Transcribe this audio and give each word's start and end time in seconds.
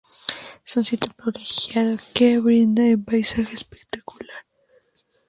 Es 0.65 0.77
un 0.77 0.83
sitio 0.83 1.11
privilegiado 1.15 1.95
que 2.15 2.39
brinda 2.39 2.81
un 2.81 3.05
paisaje 3.05 3.53
espectacular. 3.55 4.47